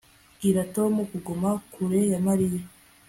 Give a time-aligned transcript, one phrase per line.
[0.35, 2.61] Bwira Tom kuguma kure ya Mariya